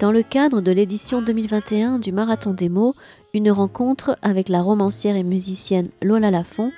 [0.00, 2.94] Dans le cadre de l'édition 2021 du Marathon des mots,
[3.34, 6.72] une rencontre avec la romancière et musicienne Lola Lafont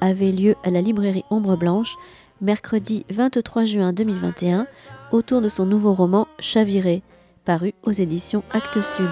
[0.00, 1.96] avait lieu à la librairie Ombre Blanche
[2.40, 4.66] mercredi 23 juin 2021
[5.12, 7.02] autour de son nouveau roman Chaviré,
[7.44, 9.10] paru aux éditions Actes Sud.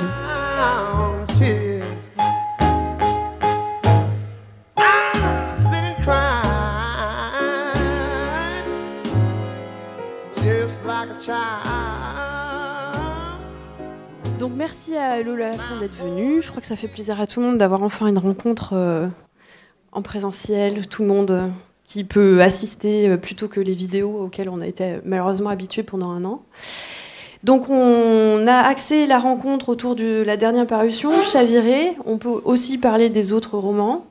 [14.38, 16.42] Donc merci à Lola Lafont d'être venue.
[16.42, 19.08] Je crois que ça fait plaisir à tout le monde d'avoir enfin une rencontre euh,
[19.92, 21.48] en présentiel, tout le monde euh,
[21.88, 26.10] qui peut assister euh, plutôt que les vidéos auxquelles on a été malheureusement habitué pendant
[26.10, 26.42] un an.
[27.44, 31.96] Donc on a axé la rencontre autour de la dernière parution, Chaviré.
[32.04, 34.06] On peut aussi parler des autres romans.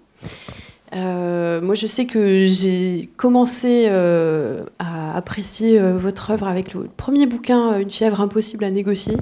[0.93, 7.89] moi, je sais que j'ai commencé à apprécier votre œuvre avec le premier bouquin, Une
[7.89, 9.17] fièvre impossible à négocier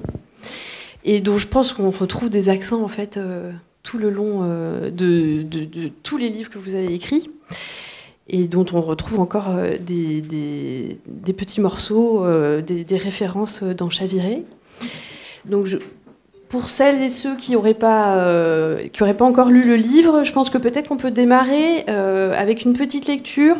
[1.06, 3.52] et dont je pense qu'on retrouve des accents en fait euh,
[3.83, 7.30] tout le long euh, de, tous les livres que vous avez écrits
[8.29, 10.97] et dont on retrouve encore euh, des,
[11.35, 12.25] petits morceaux,
[12.61, 14.43] des, références dans Chaviré.
[15.45, 15.67] Donc
[16.49, 20.49] pour celles et ceux qui n'auraient pas, qui pas encore lu le livre, je pense
[20.49, 23.57] que peut-être qu'on peut démarrer avec une petite lecture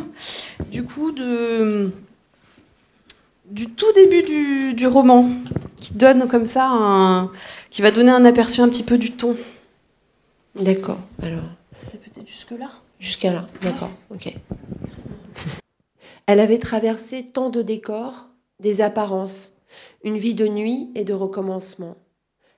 [0.72, 1.92] du coup de
[3.54, 5.30] du tout début du, roman,
[5.78, 7.32] qui donne comme ça un,
[7.70, 9.38] qui va donner un aperçu un petit peu du ton.
[10.56, 11.00] D'accord.
[11.22, 11.44] Alors.
[11.92, 12.72] C'est peut-être jusque là.
[13.04, 13.46] Jusqu'à là.
[13.62, 13.92] D'accord.
[14.12, 14.34] Ok.
[16.26, 18.30] Elle avait traversé tant de décors,
[18.62, 19.52] des apparences,
[20.06, 21.98] une vie de nuit et de recommencement.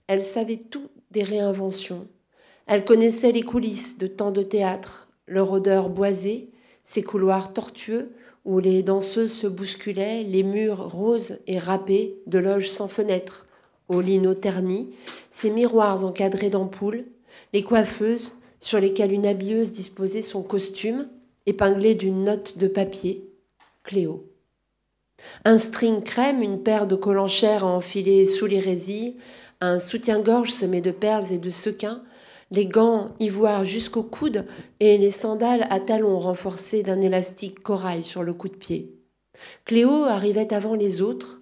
[0.06, 2.08] Elle savait tout des réinventions.
[2.68, 6.52] Elle connaissait les coulisses de tant de théâtres, leur odeur boisée,
[6.84, 8.12] ses couloirs tortueux
[8.46, 13.48] où les danseuses se bousculaient, les murs roses et râpés de loges sans fenêtres,
[13.90, 14.92] aux lino ternis,
[15.32, 17.06] ces miroirs encadrés d'ampoules,
[17.52, 18.32] les coiffeuses
[18.66, 21.08] sur lesquelles une habilleuse disposait son costume,
[21.46, 23.30] épinglé d'une note de papier,
[23.84, 24.26] Cléo.
[25.44, 29.18] Un string crème, une paire de collants chers à enfiler sous les résilles,
[29.62, 32.02] un soutien-gorge semé de perles et de sequins,
[32.50, 34.48] les gants ivoire jusqu'au coude
[34.80, 38.96] et les sandales à talons renforcés d'un élastique corail sur le coup de pied.
[39.66, 41.40] Cléo arrivait avant les autres.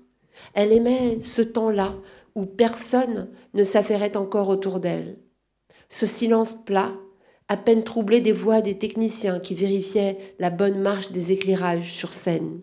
[0.55, 1.94] Elle aimait ce temps-là
[2.35, 5.16] où personne ne s'affairait encore autour d'elle.
[5.90, 6.91] Ce silence plat,
[7.53, 12.12] à peine troublé des voix des techniciens qui vérifiaient la bonne marche des éclairages sur
[12.12, 12.62] scène.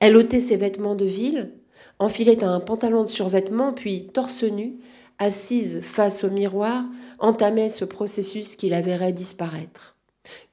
[0.00, 1.52] Elle ôtait ses vêtements de ville,
[1.98, 4.78] enfilait un pantalon de survêtement, puis, torse nu,
[5.18, 6.84] assise face au miroir,
[7.18, 9.98] entamait ce processus qui la verrait disparaître.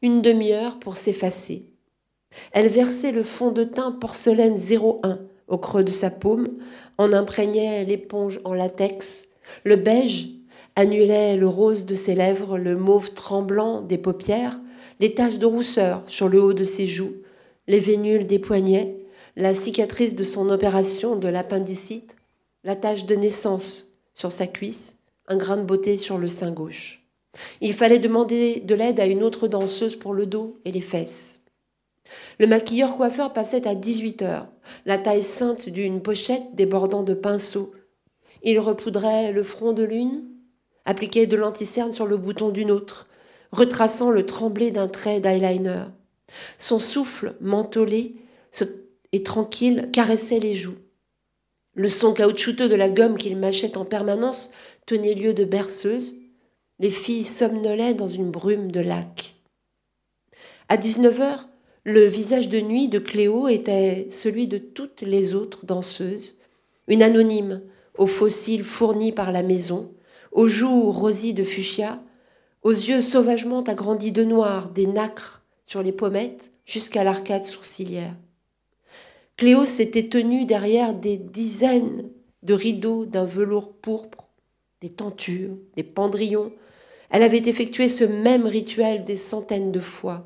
[0.02, 1.64] Une demi-heure pour s'effacer.
[2.52, 6.50] Elle versait le fond de teint porcelaine 01 au creux de sa paume,
[6.98, 9.30] en imprégnait l'éponge en latex.
[9.64, 10.35] Le beige
[10.76, 14.60] annulait le rose de ses lèvres, le mauve tremblant des paupières,
[15.00, 17.16] les taches de rousseur sur le haut de ses joues,
[17.68, 18.96] les vénules des poignets,
[19.36, 22.16] la cicatrice de son opération de l'appendicite,
[22.64, 24.98] la tache de naissance sur sa cuisse,
[25.28, 27.06] un grain de beauté sur le sein gauche.
[27.60, 31.42] Il fallait demander de l'aide à une autre danseuse pour le dos et les fesses.
[32.40, 34.48] Le maquilleur coiffeur passait à 18 heures,
[34.86, 37.74] la taille sainte d'une pochette débordant de pinceaux.
[38.44, 40.24] Il repoudrait le front de l'une,
[40.86, 43.08] appliquait de l'anticerne sur le bouton d'une autre,
[43.52, 45.86] retraçant le tremblé d'un trait d'eyeliner.
[46.58, 48.16] Son souffle mentholé
[49.12, 50.78] et tranquille caressait les joues.
[51.74, 54.52] Le son caoutchouteux de la gomme qu'il mâchait en permanence
[54.86, 56.16] tenait lieu de berceuse.
[56.80, 59.36] Les filles somnolaient dans une brume de lac.
[60.68, 61.48] À 19 heures,
[61.84, 66.34] le visage de nuit de Cléo était celui de toutes les autres danseuses,
[66.88, 67.62] une anonyme
[67.98, 69.94] aux fossiles fournis par la maison,
[70.36, 72.02] aux joues rosies de fuchsia,
[72.62, 78.14] aux yeux sauvagement agrandis de noir, des nacres sur les pommettes jusqu'à l'arcade sourcilière.
[79.38, 82.10] Cléo s'était tenue derrière des dizaines
[82.44, 84.28] de rideaux d'un velours pourpre,
[84.82, 86.52] des tentures, des pendrillons.
[87.10, 90.26] Elle avait effectué ce même rituel des centaines de fois.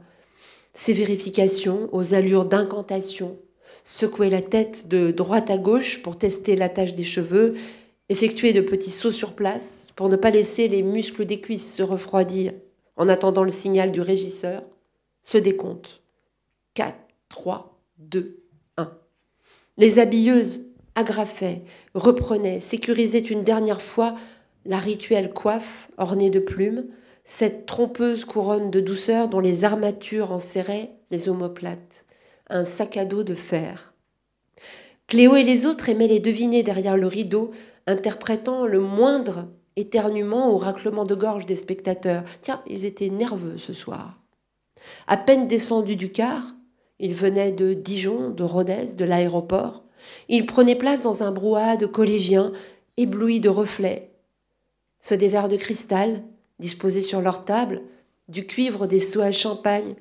[0.73, 3.37] Ces vérifications aux allures d'incantation,
[3.83, 7.55] secouer la tête de droite à gauche pour tester l'attache des cheveux,
[8.09, 11.83] effectuer de petits sauts sur place pour ne pas laisser les muscles des cuisses se
[11.83, 12.53] refroidir
[12.97, 14.63] en attendant le signal du régisseur,
[15.23, 16.01] se décompte.
[16.73, 16.95] 4,
[17.29, 18.43] 3, 2,
[18.77, 18.91] 1.
[19.77, 20.65] Les habilleuses
[20.95, 21.61] agrafaient,
[21.93, 24.17] reprenaient, sécurisaient une dernière fois
[24.65, 26.85] la rituelle coiffe ornée de plumes,
[27.23, 32.05] cette trompeuse couronne de douceur dont les armatures enserraient les omoplates,
[32.49, 33.93] un sac à dos de fer.
[35.07, 37.51] Cléo et les autres aimaient les deviner derrière le rideau,
[37.89, 42.23] interprétant le moindre éternuement ou raclement de gorge des spectateurs.
[42.41, 44.19] Tiens, ils étaient nerveux ce soir.
[45.07, 46.43] À peine descendus du car,
[46.99, 49.83] ils venaient de Dijon, de Rodez, de l'aéroport.
[50.27, 52.51] Ils prenaient place dans un brouhaha de collégiens,
[52.97, 54.11] éblouis de reflets.
[55.01, 56.23] Ceux des verres de cristal,
[56.59, 57.81] disposés sur leur table,
[58.27, 59.95] du cuivre des seaux à champagne.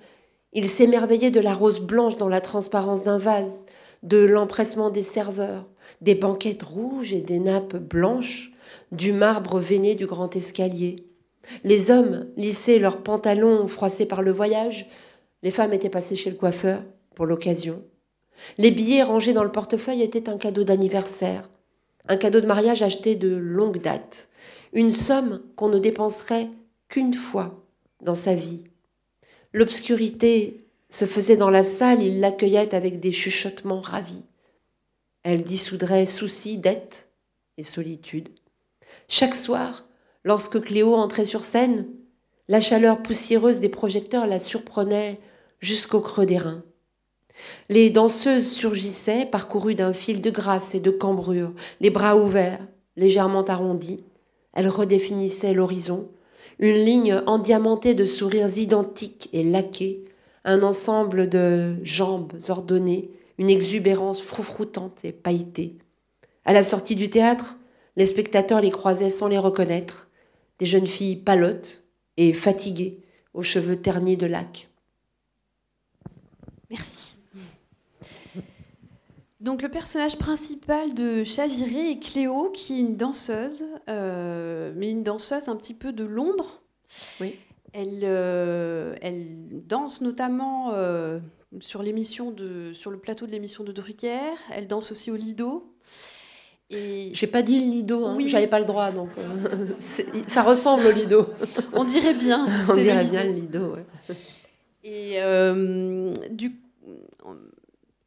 [0.52, 3.62] Ils s'émerveillaient de la rose blanche dans la transparence d'un vase,
[4.02, 5.67] de l'empressement des serveurs,
[6.00, 8.52] des banquettes rouges et des nappes blanches,
[8.93, 11.05] du marbre veiné du grand escalier.
[11.64, 14.88] Les hommes lissaient leurs pantalons froissés par le voyage,
[15.43, 16.82] les femmes étaient passées chez le coiffeur
[17.14, 17.82] pour l'occasion.
[18.56, 21.49] Les billets rangés dans le portefeuille étaient un cadeau d'anniversaire,
[22.08, 24.29] un cadeau de mariage acheté de longue date,
[24.73, 26.49] une somme qu'on ne dépenserait
[26.88, 27.64] qu'une fois
[28.02, 28.64] dans sa vie.
[29.52, 34.25] L'obscurité se faisait dans la salle, il l'accueillait avec des chuchotements ravis.
[35.22, 37.08] Elle dissoudrait soucis, dettes
[37.56, 38.28] et solitude.
[39.08, 39.86] Chaque soir,
[40.24, 41.86] lorsque Cléo entrait sur scène,
[42.48, 45.20] la chaleur poussiéreuse des projecteurs la surprenait
[45.60, 46.62] jusqu'au creux des reins.
[47.68, 52.66] Les danseuses surgissaient, parcourues d'un fil de grâce et de cambrure, les bras ouverts,
[52.96, 54.02] légèrement arrondis.
[54.54, 56.08] Elles redéfinissaient l'horizon,
[56.58, 60.04] une ligne endiamantée de sourires identiques et laqués,
[60.44, 65.79] un ensemble de jambes ordonnées, une exubérance froufroutante et pailletée.
[66.44, 67.56] À la sortie du théâtre,
[67.96, 70.08] les spectateurs les croisaient sans les reconnaître,
[70.58, 71.85] des jeunes filles palotes
[72.17, 73.00] et fatiguées,
[73.35, 74.69] aux cheveux ternis de lac.
[76.70, 77.17] Merci.
[79.40, 85.05] Donc le personnage principal de Chaviré est Cléo, qui est une danseuse, euh, mais une
[85.05, 86.61] danseuse un petit peu de l'ombre.
[87.20, 87.37] Oui.
[87.73, 89.37] Elle, euh, elle
[89.67, 91.20] danse notamment euh,
[91.60, 94.34] sur l'émission de, sur le plateau de l'émission de Drucker.
[94.52, 95.72] Elle danse aussi au Lido.
[96.70, 97.10] Et...
[97.14, 98.18] J'ai pas dit le Lido, hein.
[98.26, 99.08] j'avais pas le droit, donc
[99.78, 101.28] ça ressemble au Lido.
[101.72, 102.46] On dirait bien.
[102.68, 103.74] On dirait bien le Lido.
[103.74, 103.86] Ouais.
[104.84, 105.18] Et
[106.30, 106.60] du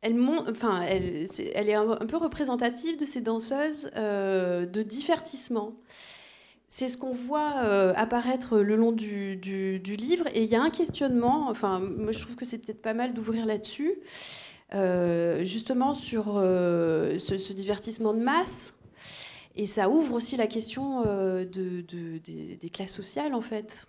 [0.01, 5.75] elle, enfin, elle, est, elle est un, peu représentative de ces danseuses euh, de divertissement.
[6.73, 9.35] C'est ce qu'on voit euh, apparaître le long du,
[9.83, 10.25] livre.
[10.33, 13.13] Et il y a un questionnement, enfin, moi je trouve que c'est peut-être pas mal
[13.13, 13.95] d'ouvrir là-dessus,
[14.73, 18.73] euh, justement sur ce, divertissement de masse.
[19.57, 23.85] Et ça ouvre aussi la question de, de, des, classes sociales, en fait.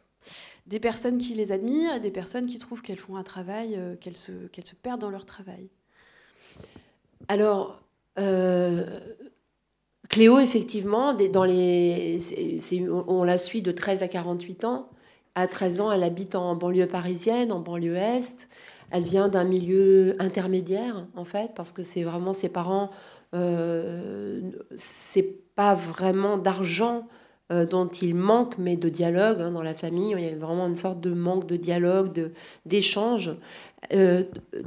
[0.66, 4.16] Des personnes qui les admirent et des personnes qui trouvent qu'elles font un travail, qu'elles
[4.16, 5.68] se, se perdent dans leur travail.
[7.28, 7.80] Alors,
[8.18, 8.98] euh,
[10.12, 12.18] Cléo, effectivement, dans les,
[13.08, 14.90] on la suit de 13 à 48 ans.
[15.34, 18.46] À 13 ans, elle habite en banlieue parisienne, en banlieue est.
[18.90, 22.90] Elle vient d'un milieu intermédiaire, en fait, parce que c'est vraiment ses parents.
[23.34, 24.42] Euh,
[24.76, 27.08] c'est pas vraiment d'argent
[27.50, 30.14] euh, dont il manque, mais de dialogue hein, dans la famille.
[30.18, 32.32] Il y a vraiment une sorte de manque de dialogue,
[32.66, 33.30] d'échange.
[33.92, 34.24] Euh,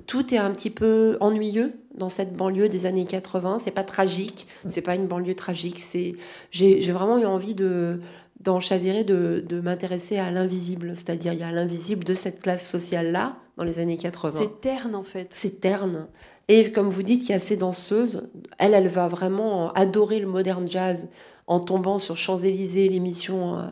[0.08, 3.60] tout est un petit peu ennuyeux dans cette banlieue des années 80.
[3.64, 5.82] C'est pas tragique, c'est pas une banlieue tragique.
[5.82, 6.16] C'est
[6.52, 8.02] j'ai vraiment eu envie de
[8.42, 12.70] dans Chaviré de, de m'intéresser à l'invisible, c'est-à-dire il y a l'invisible de cette classe
[12.70, 14.38] sociale là dans les années 80.
[14.38, 15.28] C'est terne en fait.
[15.32, 16.08] C'est terne.
[16.48, 18.28] Et comme vous dites, il y a ces danseuses.
[18.60, 21.08] Elle, elle va vraiment adorer le modern jazz
[21.48, 23.64] en tombant sur Champs-Élysées, l'émission euh,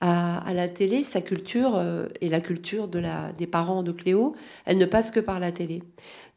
[0.00, 4.86] à, la télé, sa culture euh, et la culture des parents de Cléo, elle ne
[4.86, 5.82] passe que par la télé.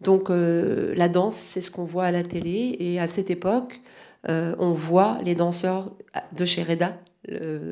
[0.02, 2.76] Donc euh, la danse, c'est ce qu'on voit à la télé.
[2.80, 3.82] Et à cette époque,
[4.28, 5.92] on voit les danseurs
[6.38, 7.00] de chez Reda,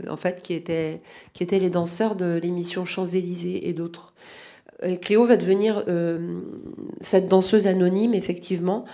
[0.10, 1.01] en fait, qui étaient,
[1.34, 4.13] qui étaient les danseurs de l'émission Champs-Élysées et d'autres.
[5.01, 5.86] Cléo va devenir
[7.01, 8.86] cette danseuse anonyme, effectivement.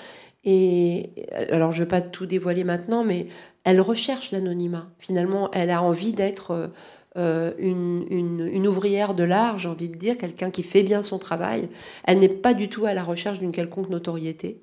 [0.43, 1.11] Et
[1.49, 3.27] alors, je ne vais pas tout dévoiler maintenant, mais
[3.65, 4.87] elle recherche l'anonymat.
[4.99, 6.71] Finalement, elle a envie d'être
[7.17, 11.69] euh, une, ouvrière de l'art, j'ai envie de dire, quelqu'un qui fait bien son travail.
[12.03, 14.61] Elle n'est pas du tout à la recherche d'une quelconque notoriété.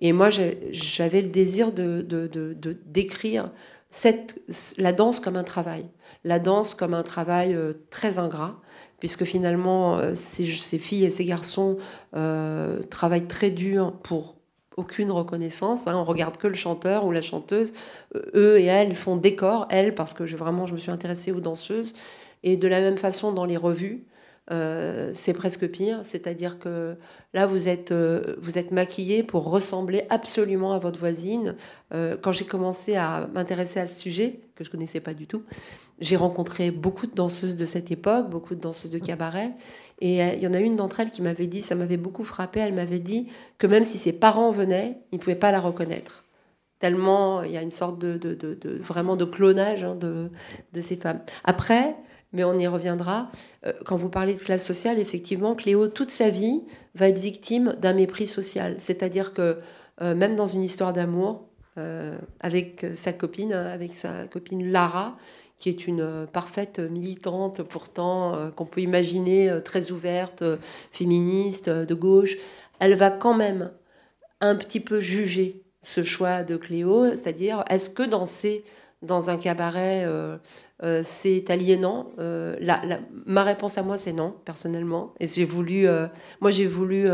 [0.00, 2.06] Et moi, j'avais le désir de,
[2.86, 3.50] décrire
[3.90, 4.40] cette,
[4.78, 5.86] la danse comme un travail,
[6.24, 8.60] la danse comme un travail euh, très ingrat,
[8.98, 11.78] puisque finalement, euh, ces, filles et ces garçons
[12.12, 14.36] travaillent très dur pour
[14.76, 15.86] aucune reconnaissance.
[15.86, 15.94] Hein.
[15.96, 17.72] On regarde que le chanteur ou la chanteuse.
[18.14, 21.32] Euh, eux et elles font décor, elles, parce que je, vraiment, je me suis intéressée
[21.32, 21.92] aux danseuses.
[22.42, 24.04] Et de la même façon, dans les revues,
[25.14, 26.00] c'est presque pire.
[26.02, 26.96] C'est-à-dire que
[27.32, 31.54] là, vous êtes, vous êtes maquillée pour ressembler absolument à votre voisine.
[31.90, 35.44] quand j'ai commencé à m'intéresser à ce sujet, que je ne connaissais pas du tout,
[36.02, 39.52] j'ai rencontré beaucoup de danseuses de cette époque, beaucoup de danseuses de cabaret.
[40.04, 42.58] Et il y en a une d'entre elles qui m'avait dit, ça m'avait beaucoup frappé,
[42.58, 43.28] elle m'avait dit
[43.58, 46.22] que même si ses parents venaient, ils ne pouvaient pas la reconnaître
[46.82, 51.20] tellement il y a une sorte de, vraiment de clonage hein, de, ces femmes.
[51.44, 51.94] Après,
[52.32, 53.30] mais on y reviendra,
[53.64, 56.62] euh, quand vous parlez de classe sociale, effectivement, Cléo, toute sa vie,
[56.96, 58.76] va être victime d'un mépris social.
[58.80, 59.60] C'est-à-dire que
[60.00, 61.46] euh, même dans une histoire d'amour,
[61.78, 65.16] euh, avec sa copine, avec sa copine Lara,
[65.62, 70.42] qui est une parfaite militante, pourtant, qu'on peut imaginer très ouverte,
[70.90, 72.36] féministe, de gauche,
[72.80, 73.70] elle va quand même
[74.40, 78.64] un petit peu juger ce choix de Cléo, c'est-à-dire est-ce que danser
[79.02, 80.36] dans un cabaret, euh,
[80.82, 82.56] euh, c'est aliénant euh,
[83.26, 85.12] Ma réponse à moi, c'est non, personnellement.
[85.20, 85.86] Et j'ai voulu,
[86.40, 87.08] moi, j'ai voulu,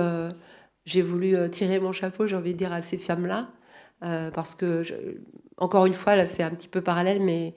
[0.84, 3.48] j'ai voulu tirer mon chapeau, j'ai envie de dire, à ces femmes-là,
[4.00, 4.82] parce que,
[5.56, 7.54] encore une fois, là, c'est un petit peu parallèle, mais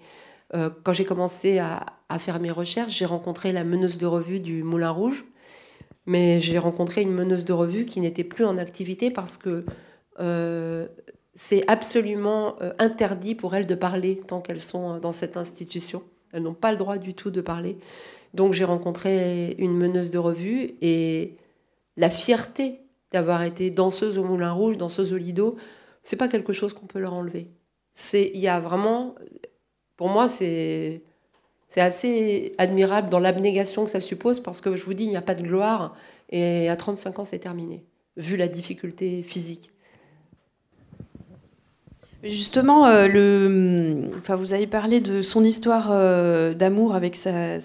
[0.51, 1.85] quand j'ai commencé à,
[2.19, 5.23] faire mes recherches, j'ai rencontré la meneuse de revue du Moulin Rouge,
[6.05, 9.65] mais j'ai rencontré une meneuse de revue qui n'était plus en activité parce que
[10.19, 10.87] euh,
[11.35, 16.03] c'est absolument euh, interdit pour elles de parler tant qu'elles sont euh, dans cette institution.
[16.33, 17.77] Elles n'ont pas le droit du tout de parler.
[18.33, 21.37] Donc j'ai rencontré une meneuse de revue et
[21.97, 22.81] la fierté
[23.11, 25.57] d'avoir été danseuse au Moulin Rouge, danseuse au Lido,
[26.03, 27.47] c'est pas quelque chose qu'on peut leur enlever.
[27.93, 29.15] C'est, il y a vraiment,
[30.01, 31.03] pour moi, c'est,
[31.77, 35.21] assez admirable dans l'abnégation que ça suppose parce que je vous dis, il n'y a
[35.21, 35.95] pas de gloire
[36.31, 37.85] et à 35 ans, c'est terminé,
[38.17, 39.71] vu la difficulté physique.
[42.23, 47.59] Justement, euh, le, enfin, vous avez parlé de son histoire euh, d'amour avec sa,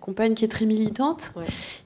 [0.00, 1.34] compagne qui est très militante.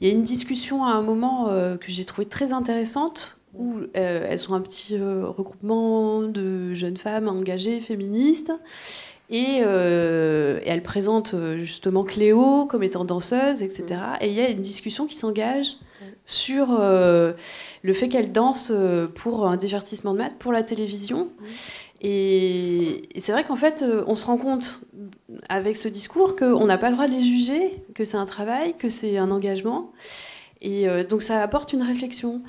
[0.01, 3.81] Il y a une discussion à un moment euh, que j'ai trouvé très intéressante où
[3.93, 8.51] elles sont un petit regroupement de jeunes femmes engagées, féministes.
[9.31, 13.85] Et, elle présente justement Cléo comme étant danseuse, etc.
[14.21, 15.77] Et il y a une discussion qui s'engage
[16.27, 18.73] sur le fait qu'elle danse
[19.15, 21.31] pour un divertissement de maths, pour la télévision.
[22.07, 24.81] Et, c'est vrai qu'en fait, euh, on se rend compte
[25.49, 28.75] avec ce discours qu'on n'a pas le droit de les juger, que c'est un travail,
[28.77, 29.91] que c'est un engagement.
[30.61, 32.43] Et euh, donc ça apporte une réflexion.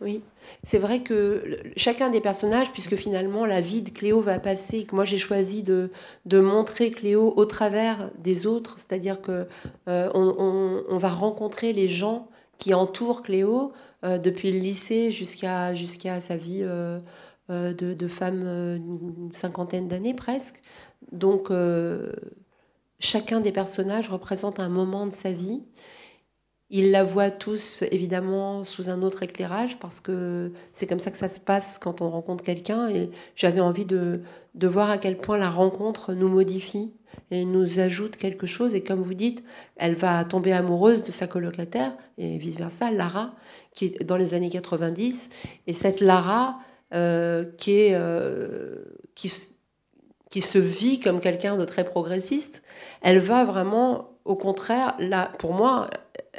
[0.00, 0.22] Oui.
[0.64, 4.94] C'est vrai que chacun des personnages, puisque finalement la vie de Cléo va passer, que
[4.94, 5.90] moi j'ai choisi de,
[6.24, 9.48] de, montrer Cléo au travers des autres, c'est-à-dire que
[9.88, 12.28] euh, on, va rencontrer les gens
[12.58, 13.72] qui entourent Cléo
[14.04, 15.74] depuis le lycée jusqu'à
[16.20, 16.64] sa vie
[17.52, 20.62] euh, de, femmes euh, une cinquantaine d'années presque.
[21.10, 22.12] Donc euh,
[23.00, 25.62] chacun des personnages représente un moment de sa vie.
[26.74, 31.18] Ils la voient tous évidemment sous un autre éclairage parce que c'est comme ça que
[31.18, 32.88] ça se passe quand on rencontre quelqu'un.
[32.88, 34.22] Et j'avais envie de,
[34.54, 36.90] de, voir à quel point la rencontre nous modifie
[37.30, 38.74] et nous ajoute quelque chose.
[38.74, 39.44] Et comme vous dites,
[39.76, 43.34] elle va tomber amoureuse de sa colocataire et vice-versa, Lara,
[43.74, 45.28] qui est dans les années 90
[45.66, 46.58] et cette Lara,
[46.94, 48.76] euh, qui, est, euh,
[49.14, 49.30] qui,
[50.30, 52.62] qui, se vit comme quelqu'un de très progressiste,
[53.02, 55.90] elle va vraiment, au contraire, là, pour moi,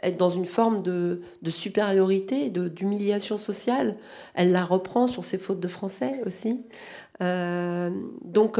[0.01, 3.97] être dans une forme de, de supériorité, d'humiliation sociale.
[4.33, 6.61] Elle la reprend sur ses fautes de français aussi.
[7.21, 7.89] Euh,
[8.23, 8.59] donc,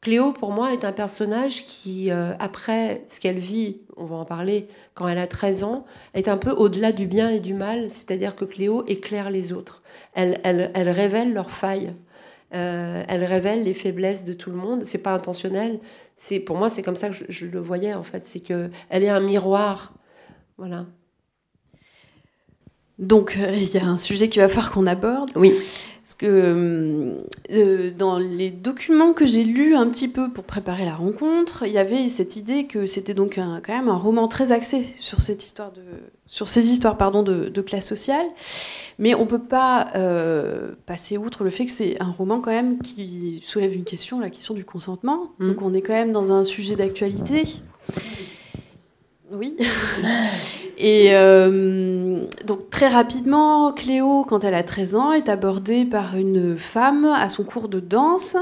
[0.00, 4.68] Cléo, pour moi, est un personnage qui, après ce qu'elle vit, on va en parler,
[4.94, 8.36] quand elle a 13 ans, est un peu au-delà du bien et du mal, c'est-à-dire
[8.36, 9.82] que Cléo éclaire les autres
[10.18, 11.94] elle, révèle leurs failles.
[12.54, 14.84] Euh, elle révèle les faiblesses de tout le monde.
[14.84, 15.80] C'est pas intentionnel.
[16.16, 18.24] C'est pour moi, c'est comme ça que je, le voyais en fait.
[18.26, 19.92] C'est que elle est un miroir.
[20.58, 20.86] Voilà.
[22.98, 25.30] Donc euh, il y a un sujet qu'il va falloir qu'on aborde.
[25.36, 25.54] Oui.
[26.08, 27.12] Parce que euh,
[27.50, 31.72] euh, dans les documents que j'ai lus un petit peu pour préparer la rencontre, il
[31.74, 35.44] y avait cette idée que c'était donc quand même un roman très axé sur cette
[35.44, 35.82] histoire de,
[36.26, 38.24] sur ces histoires pardon de, classe sociale,
[38.98, 42.80] mais on peut pas euh, passer outre le fait que c'est un roman quand même
[42.80, 45.32] qui soulève une question, la question du consentement.
[45.38, 45.48] Mmh.
[45.48, 47.44] Donc on est quand même dans un sujet d'actualité.
[49.30, 49.56] Oui.
[50.78, 56.56] Et euh, donc très rapidement, Cléo, quand elle a 13 ans, est abordée par une
[56.56, 58.36] femme à son cours de danse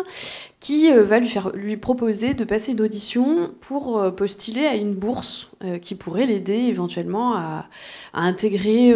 [0.61, 4.77] qui euh, va lui, faire, lui proposer de passer une audition pour euh, postuler à
[4.77, 5.51] une bourse
[5.81, 7.65] qui pourrait l'aider éventuellement à,
[8.13, 8.95] intégrer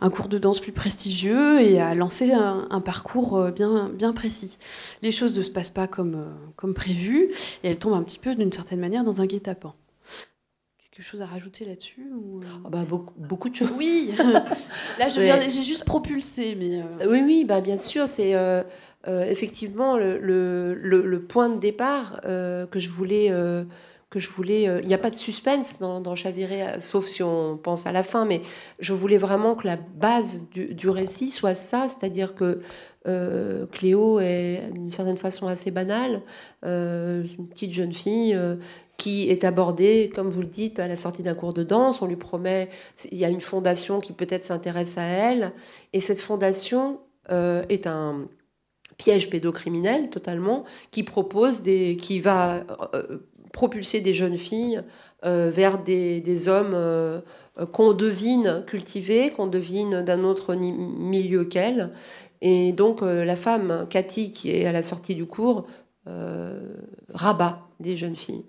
[0.00, 4.56] un cours de danse plus prestigieux et à lancer un, parcours bien, bien précis.
[5.02, 6.24] Les choses ne se passent pas comme,
[6.56, 7.30] comme prévu
[7.62, 9.74] et elle tombe un petit peu d'une certaine manière dans un guet-apens
[10.98, 12.40] quelque chose à rajouter là-dessus ou...
[12.44, 13.72] Ah bah, beaucoup, beaucoup de choses.
[13.78, 14.12] Oui,
[14.98, 16.82] là j'ai juste propulsé, mais...
[17.06, 18.34] Oui, oui, bah, bien sûr, c'est
[19.06, 23.32] effectivement le, le, le, point de départ que je voulais
[24.10, 24.68] que je voulais.
[24.68, 27.86] Euh, il n'y a pas de suspense dans, dans, Chaviré, euh, sauf si on pense
[27.86, 28.42] à la fin, mais
[28.78, 32.60] je voulais vraiment que la base du, récit soit ça, c'est-à-dire que
[33.06, 36.22] euh, Cléo est d'une certaine façon assez banale,
[36.62, 38.38] une petite jeune fille.
[38.98, 42.02] Qui est abordée, comme vous le dites, à la sortie d'un cours de danse.
[42.02, 42.68] On lui promet,
[43.10, 45.52] il y a une fondation qui peut-être s'intéresse à elle.
[45.94, 47.00] Et cette fondation
[47.30, 48.26] est un,
[48.98, 52.64] piège pédocriminel totalement, qui propose des, qui va
[53.52, 54.82] propulser des jeunes filles
[55.24, 57.20] euh, vers des, hommes euh,
[57.72, 61.90] qu'on devine cultivés, qu'on devine d'un autre milieu qu'elle.
[62.40, 65.66] Et donc euh, la femme, Cathy, qui est à la sortie du cours,
[67.12, 68.44] rabat des jeunes filles.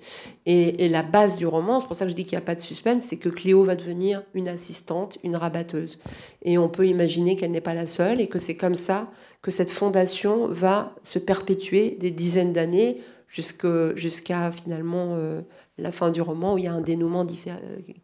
[0.45, 2.55] Et, la base du roman, c'est pour ça que je dis qu'il n'y a pas
[2.55, 5.99] de suspense, c'est que Cléo va devenir une assistante, une rabatteuse.
[6.41, 9.07] Et on peut imaginer qu'elle n'est pas la seule et que c'est comme ça
[9.41, 15.41] que cette fondation va se perpétuer des dizaines d'années jusqu'à finalement euh,
[15.77, 17.25] la fin du roman où il y a un dénouement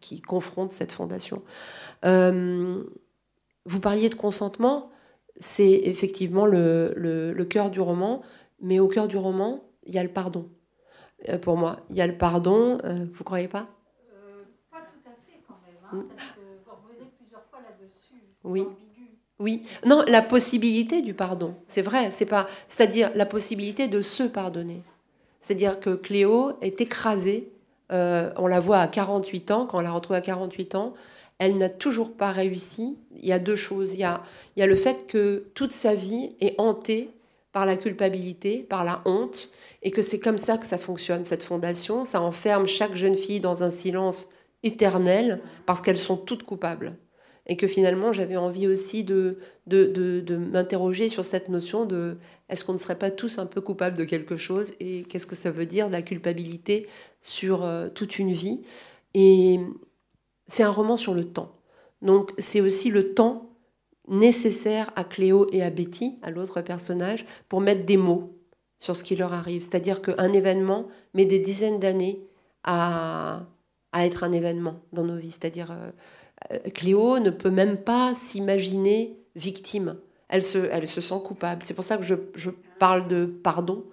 [0.00, 1.42] qui confronte cette fondation.
[2.04, 2.84] Euh,
[3.64, 4.90] vous parliez de consentement,
[5.38, 8.22] c'est effectivement le, le, cœur du roman,
[8.60, 10.48] mais au cœur du roman, il y a le pardon.
[11.28, 12.78] Euh, pour moi, il y a le pardon,
[13.14, 13.66] vous croyez pas?
[14.70, 16.16] Pas tout à fait quand même, hein, mm.
[16.16, 18.22] parce que vous revenez plusieurs fois là-dessus.
[18.44, 18.66] Oui.
[19.38, 24.22] Oui, non, la possibilité du pardon, c'est vrai, c'est pas, c'est-à-dire la possibilité de se
[24.22, 24.82] pardonner.
[25.40, 27.52] C'est-à-dire que Cléo est écrasée.
[27.92, 30.94] Euh, on la voit à 48 ans, quand on la retrouve à 48 ans,
[31.38, 32.98] elle n'a toujours pas réussi.
[33.14, 33.92] Il y a deux choses.
[33.92, 34.22] Il y a,
[34.56, 37.10] il y a le fait que toute sa vie est hantée
[37.56, 39.48] par la culpabilité, par la honte,
[39.82, 42.04] et que c'est comme ça que ça fonctionne, cette fondation.
[42.04, 44.28] Ça enferme chaque jeune fille dans un silence
[44.62, 46.98] éternel, parce qu'elles sont toutes coupables
[47.46, 52.18] et que finalement j'avais envie aussi de, de, m'interroger sur cette notion de
[52.50, 55.34] est-ce qu'on ne serait pas tous un peu coupables de quelque chose et qu'est-ce que
[55.34, 56.88] ça veut dire la culpabilité
[57.22, 58.64] sur euh, toute une vie.
[59.14, 59.60] Et
[60.46, 61.56] c'est un roman sur le temps.
[62.02, 63.55] Donc c'est aussi le temps
[64.08, 68.32] nécessaire à Cléo et à Betty, à l'autre personnage, pour mettre des mots
[68.78, 69.62] sur ce qui leur arrive.
[69.62, 72.20] C'est-à-dire qu'un événement met des dizaines d'années
[72.64, 73.46] à,
[73.92, 75.32] à, être un événement dans nos vies.
[75.32, 75.70] C'est-à-dire...
[75.70, 75.90] Euh,
[76.52, 79.96] euh, Cléo ne peut même pas s'imaginer victime.
[80.28, 81.62] Elle se, elle se sent coupable.
[81.64, 83.84] C'est pour ça que je, parle de pardon.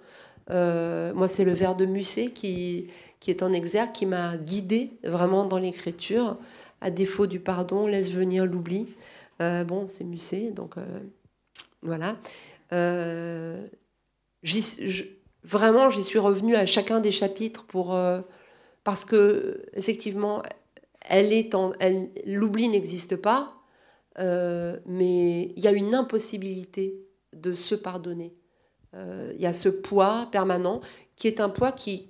[0.50, 4.90] Euh, moi, c'est le vers de Musset qui, qui est en exergue, qui m'a guidée
[5.04, 6.36] vraiment dans l'écriture.
[6.80, 8.88] À défaut du pardon, laisse venir l'oubli.
[9.40, 10.76] Euh, bon, c'est Musset, donc
[11.82, 12.16] voilà.
[15.42, 17.66] vraiment, j'y suis revenue à chacun des chapitres
[18.84, 20.42] parce que effectivement,
[22.26, 23.54] l'oubli n'existe pas,
[24.18, 26.94] euh, mais il y a une impossibilité
[27.32, 28.34] de se pardonner.
[28.94, 30.80] Euh, il y a ce poids permanent
[31.16, 32.06] qui est un poids qui,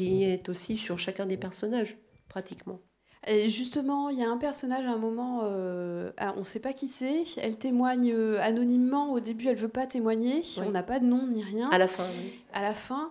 [0.00, 1.96] est aussi sur chacun des personnages,
[2.28, 2.80] pratiquement.
[3.26, 6.60] Et justement, il y a un personnage à un moment, euh, ah, on ne sait
[6.60, 7.24] pas qui c'est.
[7.38, 9.12] Elle témoigne anonymement.
[9.12, 10.42] Au début, elle veut pas témoigner.
[10.64, 11.68] On n'a pas de nom ni rien.
[11.70, 12.06] À la fin.
[12.52, 13.10] À la fin.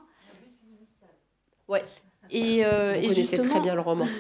[1.68, 1.84] Ouais.
[2.32, 3.50] Et, Vous connaissez justement...
[3.50, 4.08] très bien le roman.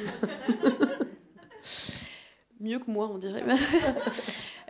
[2.59, 3.43] Mieux que moi, on dirait.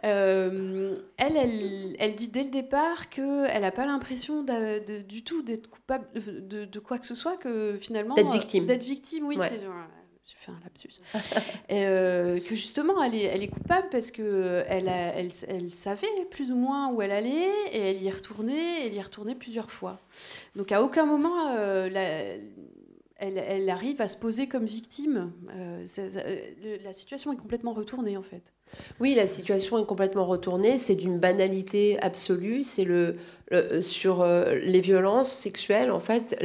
[0.03, 4.45] Euh, elle, elle, elle, dit dès le départ qu'elle n'a pas l'impression
[5.07, 8.13] du tout d'être coupable de, quoi que ce soit, que finalement.
[8.13, 8.67] D'être victime.
[8.67, 9.37] D'être victime, oui.
[10.25, 10.89] J'ai fait un lapsus.
[11.71, 16.55] Euh, que justement, elle est, elle est coupable parce qu'elle elle, elle, savait plus ou
[16.55, 19.99] moins où elle allait et elle y est retournée, elle y est plusieurs fois.
[20.55, 22.37] Donc à aucun moment, euh, la,
[23.17, 25.31] elle, arrive à se poser comme victime.
[25.51, 25.85] Euh,
[26.83, 28.53] la situation est complètement retournée en fait.
[28.99, 30.77] Oui, la situation est complètement retournée.
[30.77, 32.63] C'est d'une banalité absolue.
[32.63, 33.17] C'est le,
[33.81, 36.37] sur euh, les violences sexuelles en fait.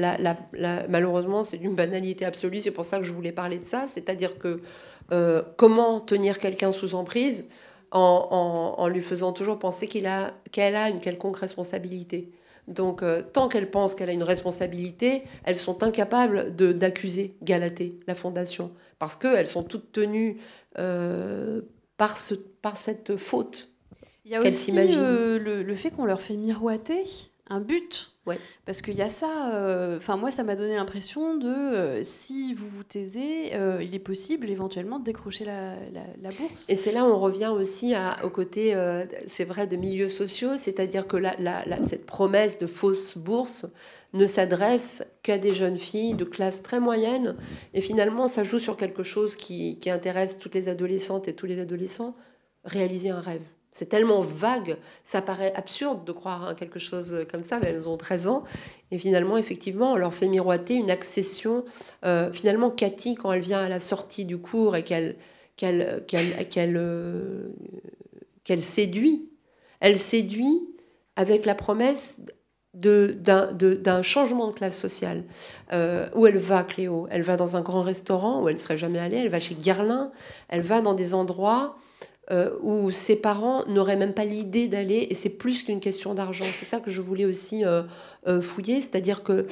[0.88, 2.61] malheureusement, c'est d'une banalité absolue.
[2.61, 3.87] C'est pour ça que je voulais parler de ça.
[3.87, 4.61] C'est-à-dire que
[5.57, 7.49] comment tenir quelqu'un sous emprise
[7.93, 12.31] en, lui faisant toujours penser qu'il a qu'elle a une quelconque responsabilité.
[12.69, 18.14] Donc, euh, tant qu'elle pense qu'elle a une responsabilité, elles sont incapables d'accuser Galatée, la
[18.14, 20.38] fondation, parce qu'elles sont toutes tenues
[20.79, 21.62] euh,
[22.00, 23.70] par, ce, par cette faute.
[24.24, 27.04] Il y a aussi euh, le, le, fait qu'on leur fait miroiter
[27.50, 28.12] un but.
[28.26, 28.38] Ouais.
[28.64, 29.52] Parce qu'il y a ça.
[29.54, 34.48] euh, moi, ça m'a donné l'impression de euh, si vous vous taisez, il est possible
[34.48, 36.70] éventuellement de décrocher la, la, la bourse.
[36.70, 38.74] Et c'est là où on revient aussi à- au côté,
[39.28, 43.66] c'est vrai, de milieux sociaux, c'est-à-dire que la- cette promesse de fausse bourse
[44.12, 47.37] ne s'adresse qu'à des jeunes filles de classe très moyenne.
[47.75, 51.46] Et finalement, ça joue sur quelque chose qui, qui intéresse toutes les adolescentes et tous
[51.46, 52.16] les adolescents,
[52.64, 53.42] réaliser un rêve.
[53.73, 57.88] C'est tellement vague, ça paraît absurde de croire à quelque chose comme ça, mais elles
[57.88, 58.42] ont 13 ans.
[58.90, 61.64] Et finalement, effectivement, on leur fait miroiter une accession.
[62.05, 65.16] Euh, finalement, Cathy, quand elle vient à la sortie du cours et qu'elle
[65.62, 67.49] euh,
[68.59, 69.31] séduit,
[69.79, 70.68] elle séduit
[71.14, 72.18] avec la promesse
[72.74, 75.24] d'un changement de classe sociale.
[75.72, 77.09] Euh, où elle va, Cléo?
[77.11, 79.54] Elle va dans un grand restaurant où elle ne serait jamais allée, elle va chez
[79.54, 80.12] Guerlain,
[80.48, 81.76] elle va dans des endroits
[82.30, 86.44] euh, où ses parents n'auraient même pas l'idée d'aller, et c'est plus qu'une question d'argent.
[86.52, 87.83] C'est ça que je voulais aussi euh,
[88.40, 89.46] fouiller, c'est-à-dire qu'il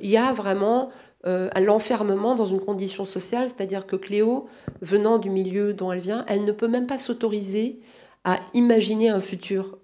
[0.00, 0.90] y a vraiment
[1.22, 4.48] à l'enfermement dans une condition sociale, c'est-à-dire que Cléo,
[4.80, 7.78] venant du milieu dont elle vient, elle ne peut même pas s'autoriser
[8.24, 9.78] à imaginer un futur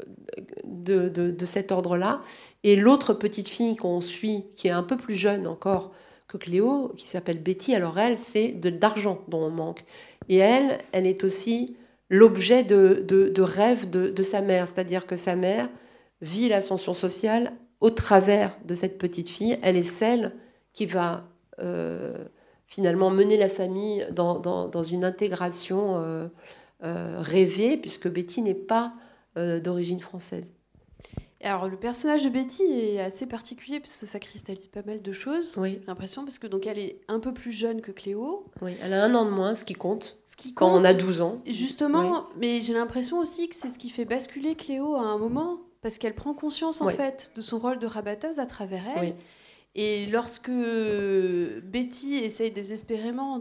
[0.87, 2.21] de, de- cet ordre-là.
[2.65, 5.93] Et l'autre petite fille qu'on suit, qui est un peu plus jeune encore
[6.29, 9.85] que Cléo, qui s'appelle Betty, alors elle, c'est de d'argent dont on manque.
[10.29, 11.77] Et elle, elle est aussi
[12.11, 15.69] l'objet de, de, de rêve de, sa mère, c'est-à-dire que sa mère
[16.21, 19.59] vit l'ascension sociale au travers de cette petite fille.
[19.63, 20.33] Elle est celle
[20.73, 21.25] qui va
[21.61, 22.17] euh,
[22.67, 26.27] finalement mener la famille dans, dans- dans une intégration euh,
[26.85, 28.93] euh, rêvée, puisque Betty n'est pas
[29.63, 30.51] d'origine française.
[31.43, 35.13] Alors, le personnage de Betty est assez particulier parce que ça cristallise pas mal de
[35.13, 35.57] choses.
[35.59, 38.73] Oui, J'ai l'impression parce que donc elle est un peu plus jeune que Cléo, oui,
[38.83, 40.81] elle a un an de moins, ce qui compte, ce qui quand compte.
[40.81, 41.43] on a 12 ans.
[41.47, 45.61] Justement, mais j'ai l'impression aussi que c'est ce qui fait basculer Cléo à un moment,
[45.83, 46.95] parce qu'elle prend conscience en Oui.
[46.95, 49.03] fait de son rôle de rabatteuse à travers elle.
[49.03, 49.13] Oui.
[49.79, 53.39] Et lorsque Betty essaye désespérément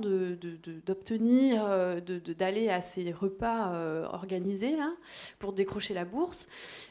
[0.85, 4.91] d'obtenir, euh, de- de- d'aller à ces repas euh, organisés là,
[5.39, 6.49] pour décrocher la bourse,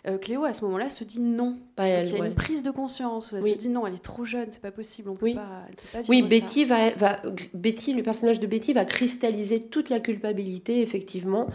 [0.09, 1.59] euh, Cléo à ce moment-là se dit non.
[1.77, 2.29] Pas elle, il y a ouais.
[2.29, 3.35] une prise de conscience.
[3.35, 3.53] Elle Oui.
[3.53, 5.35] se dit non, elle est trop jeune, c'est pas possible, on peut Oui.
[5.35, 6.27] pas, elle peut pas Oui, ça.
[6.29, 7.21] Betty va, va,
[7.53, 11.49] Betty, le personnage de Betty va cristalliser toute la culpabilité, effectivement.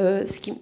[0.00, 0.54] Euh, ce qui,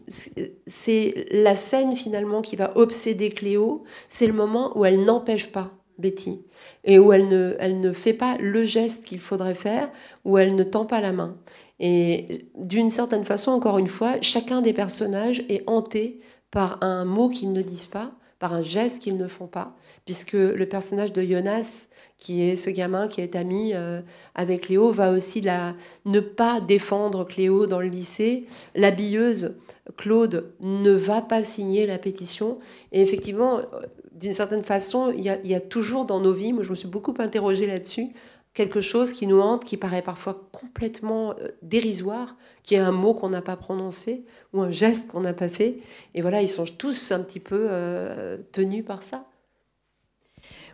[0.67, 3.85] c'est la scène finalement qui va obséder Cléo.
[4.09, 6.41] C'est le moment où elle n'empêche pas Betty
[6.85, 9.91] et où elle ne, elle ne fait pas le geste qu'il faudrait faire,
[10.25, 11.37] où elle ne tend pas la main.
[11.79, 17.29] Et d'une certaine façon, encore une fois, chacun des personnages est hanté par un mot
[17.29, 21.23] qu'ils ne disent pas, par un geste qu'ils ne font pas, puisque le personnage de
[21.23, 21.87] Jonas
[22.21, 24.03] qui est ce gamin qui est ami euh,
[24.35, 25.43] avec Cléo, va aussi
[26.05, 28.47] ne pas défendre Cléo dans le lycée.
[28.77, 29.55] L'habilleuse,
[29.97, 32.59] Claude, ne va pas signer la pétition.
[32.93, 33.61] Et effectivement,
[34.21, 37.15] d'une certaine façon, il y, a, toujours dans nos vies, moi je me suis beaucoup
[37.19, 38.09] interrogée là-dessus,
[38.53, 43.15] quelque chose qui nous hante, qui paraît parfois complètement euh, dérisoire, qui est un mot
[43.15, 45.79] qu'on n'a pas prononcé ou un geste qu'on n'a pas fait.
[46.15, 49.25] Et voilà, ils sont tous un petit peu euh, tenus par ça.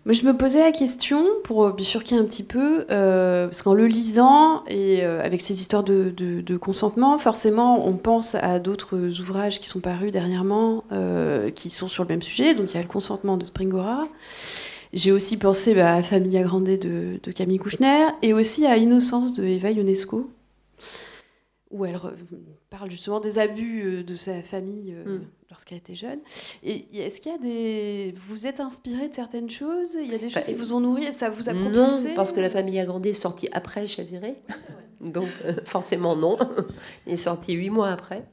[0.06, 3.74] Mais je me posais la question, pour euh, bifurquer un petit peu, euh, parce qu'en
[3.74, 9.58] le lisant et euh, avec ces histoires de, consentement, forcément, on pense à d'autres ouvrages
[9.58, 10.84] qui sont parus dernièrement,
[11.56, 12.54] qui sont sur le même sujet.
[12.54, 14.06] Donc il y a le consentement de Springora.
[14.92, 19.34] J'ai aussi pensé bah, à Familia Grande de, de Camille Kouchner et aussi à Innocence
[19.34, 20.30] de Eva Ionesco,
[21.76, 22.00] où elle
[22.70, 25.26] parle justement des abus euh, de sa famille euh, Mm.
[25.50, 26.18] lorsqu'elle était jeune.
[26.62, 28.14] Et est-ce qu'il y a des...
[28.16, 29.94] Vous êtes inspiré de certaines choses?
[30.00, 31.70] Il y a des choses Bah, qui vous ont nourri et ça vous a Non,
[31.70, 34.36] propulsé parce que la famille agrandée est sortie après Chaviré.
[35.00, 36.38] Donc, euh, forcément, non.
[37.06, 38.24] Il est sorti huit mois après.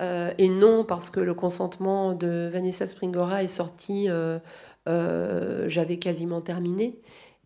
[0.00, 6.40] Euh, et non, parce que le consentement de Vanessa Springora est sorti, euh, j'avais quasiment
[6.40, 6.98] terminé.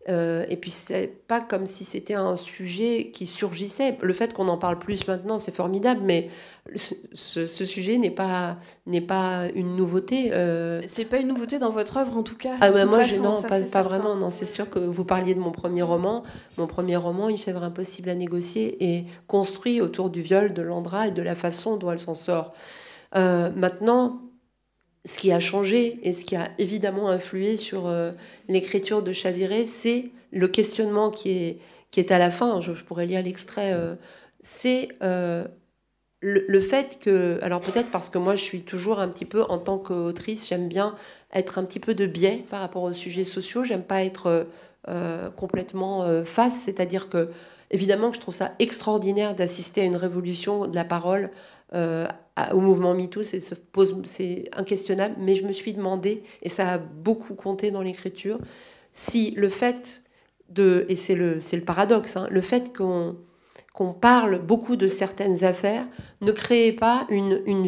[0.09, 3.97] Euh, et puis, c'est pas comme si c'était un sujet qui surgissait.
[4.01, 6.29] Le fait qu'on en parle plus maintenant, c'est formidable, mais
[7.13, 10.33] ce, sujet n'est pas, n'est pas une nouveauté.
[10.33, 12.55] Euh, C'est pas une nouveauté dans votre œuvre en tout cas.
[12.59, 14.15] ah bah moi, je, façon, non, ça, pas, vraiment.
[14.15, 16.23] Non, c'est sûr que vous parliez de mon premier roman.
[16.57, 21.07] Mon premier roman, Il fait impossible à négocier, est construit autour du viol de Landra
[21.07, 22.53] et de la façon dont elle s'en sort.
[23.15, 24.21] Euh, maintenant,
[25.05, 28.11] ce qui a changé et ce qui a évidemment influé sur euh,
[28.47, 31.59] l'écriture de Chaviré, c'est le questionnement qui est,
[31.91, 32.61] qui est à la fin.
[32.61, 33.73] Je, pourrais lire l'extrait.
[33.73, 33.95] euh,
[34.41, 35.45] c'est euh,
[36.21, 39.43] le, le fait que, alors peut-être parce que moi je suis toujours un petit peu
[39.43, 40.95] en tant qu'autrice, j'aime bien
[41.33, 43.63] être un petit peu de biais par rapport aux sujets sociaux.
[43.63, 44.47] J'aime pas être
[45.37, 47.29] complètement face, c'est-à-dire que
[47.71, 51.31] évidemment que je trouve ça extraordinaire d'assister à une révolution de la parole
[51.73, 52.07] euh,
[52.51, 57.71] au mouvement MeToo, c'est, inquestionnable, mais je me suis demandé, et ça a beaucoup compté
[57.71, 58.39] dans l'écriture,
[58.91, 60.03] si le fait
[60.49, 63.15] de, et c'est le, le paradoxe, hein, le fait qu'on,
[63.73, 65.87] qu'on parle beaucoup de certaines affaires
[66.21, 67.67] ne créait pas une, une,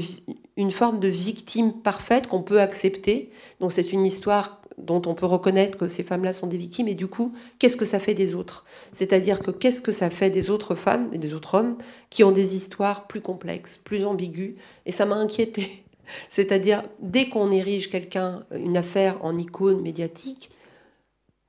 [0.57, 3.31] une forme de victime parfaite qu'on peut accepter.
[3.59, 6.95] Donc c'est une histoire dont on peut reconnaître que ces femmes-là sont des victimes, et
[6.95, 8.65] du coup, qu'est-ce que ça fait des autres?
[8.91, 11.77] C'est-à-dire que qu'est-ce que ça fait des autres femmes et des autres hommes
[12.09, 15.83] qui ont des histoires plus complexes, plus ambiguës, et ça m'a inquiété.
[16.29, 20.49] C'est-à-dire, dès qu'on érige quelqu'un, une affaire en icône médiatique,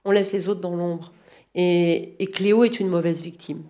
[0.04, 1.12] on laisse les autres dans l'ombre.
[1.54, 3.62] Et, et Cléo est une mauvaise victime.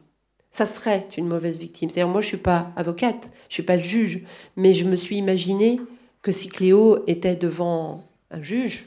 [0.51, 1.91] Ça serait une mauvaise victime.
[1.91, 4.23] C'est-à-dire, moi, je suis pas avocate, je suis pas juge,
[4.57, 5.81] mais je me suis imaginé
[6.23, 8.87] que si Cléo était devant un juge,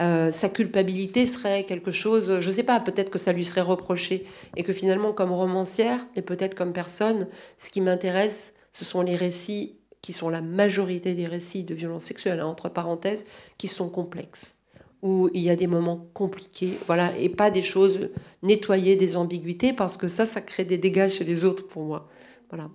[0.00, 3.60] euh, sa culpabilité serait quelque chose, je ne sais pas, peut-être que ça lui serait
[3.60, 4.26] reproché.
[4.56, 7.26] Et que finalement, comme romancière, et peut-être comme personne,
[7.58, 12.04] ce qui m'intéresse, ce sont les récits qui sont la majorité des récits de violences
[12.04, 13.24] sexuelles, hein, entre parenthèses,
[13.58, 14.54] qui sont complexes,
[15.02, 18.08] où il y a des moments compliqués, voilà, et pas des choses
[18.42, 22.08] nettoyées, des ambiguïtés, parce que ça, ça crée des dégâts chez les autres pour moi.
[22.48, 22.70] Voilà.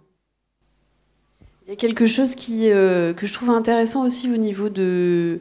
[1.65, 5.39] Il y a quelque chose qui, euh, que je trouve intéressant aussi au niveau de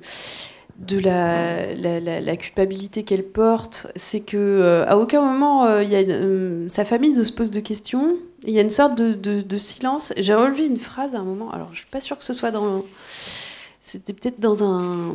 [0.83, 1.75] de la,
[2.21, 6.85] la, culpabilité qu'elle porte, c'est que euh, à aucun moment euh, y a euh, sa
[6.85, 8.17] famille ne se pose de questions.
[8.43, 10.13] Il y a une sorte de, de, silence.
[10.17, 11.53] J'ai relevé une phrase à un moment.
[11.53, 12.85] Alors je suis pas sûre que ce soit dans.
[13.81, 15.15] C'était peut-être dans un.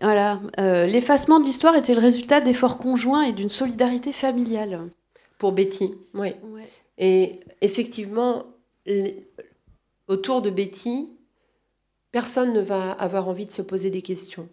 [0.00, 0.40] Voilà.
[0.56, 4.88] L'effacement de l'histoire était le résultat d'efforts conjoints et d'une solidarité familiale.
[5.36, 6.30] Pour Betty, oui.
[6.96, 8.46] Et effectivement,
[10.08, 11.10] autour de Betty,
[12.12, 14.48] personne ne va avoir envie de se poser des questions.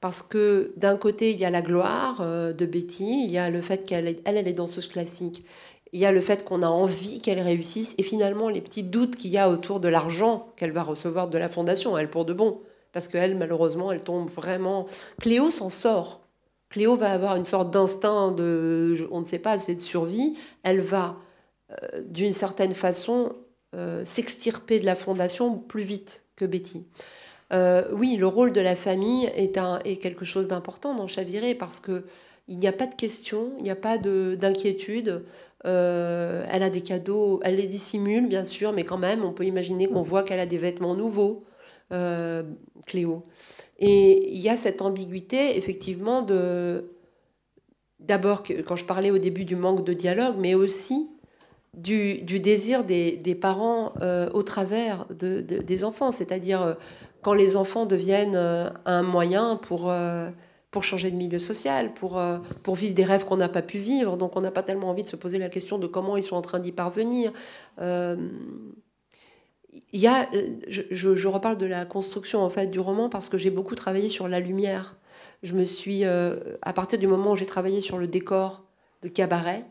[0.00, 3.50] Parce que d'un côté, il y a la gloire euh, de Betty, il y a
[3.50, 5.44] le fait qu'elle elle, elle est danseuse classique,
[5.92, 9.16] il y a le fait qu'on a envie qu'elle réussisse, et finalement les petits doutes
[9.16, 12.32] qu'il y a autour de l'argent qu'elle va recevoir de la fondation, elle pour de
[12.32, 12.60] bon.
[12.92, 14.86] Parce qu'elle, malheureusement, elle tombe vraiment...
[15.20, 16.20] Cléo s'en sort.
[16.70, 20.36] Cléo va avoir une sorte d'instinct de, on ne sait pas, c'est de survie.
[20.62, 21.16] Elle va,
[21.70, 23.32] euh, d'une certaine façon,
[23.74, 26.86] euh, s'extirper de la fondation plus vite que Betty.
[27.52, 31.54] Euh, oui, le rôle de la famille est, un, est quelque chose d'important dans Chaviré
[31.54, 32.04] parce que
[32.46, 35.24] il n'y a pas de questions, il n'y a pas d'inquiétude.
[35.66, 39.44] Euh, elle a des cadeaux, elle les dissimule bien sûr, mais quand même, on peut
[39.44, 41.44] imaginer qu'on voit qu'elle a des vêtements nouveaux,
[41.92, 42.42] euh,
[42.86, 43.26] Cléo.
[43.78, 46.92] Et il y a cette ambiguïté, effectivement, de
[48.00, 51.10] d'abord quand je parlais au début du manque de dialogue, mais aussi
[51.74, 56.74] du, désir des, parents euh, au travers des enfants, c'est-à-dire euh,
[57.22, 59.92] quand les enfants deviennent euh, un moyen pour,
[60.70, 62.20] pour changer de milieu social, pour,
[62.62, 65.02] pour vivre des rêves qu'on n'a pas pu vivre, donc on n'a pas tellement envie
[65.02, 67.32] de se poser la question de comment ils sont en train d'y parvenir.
[67.80, 67.84] y
[70.06, 70.28] a,
[70.68, 74.08] je, je, reparle de la construction en fait du roman parce que j'ai beaucoup travaillé
[74.08, 74.96] sur la lumière.
[75.42, 78.64] Je me suis, à partir du moment où j'ai travaillé sur le décor
[79.02, 79.64] de cabaret,